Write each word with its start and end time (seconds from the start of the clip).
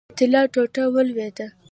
د 0.09 0.13
طلا 0.19 0.41
ټوټه 0.53 0.83
ولوېده. 0.93 1.47